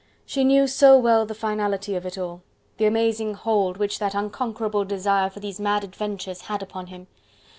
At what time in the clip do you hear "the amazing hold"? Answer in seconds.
2.77-3.77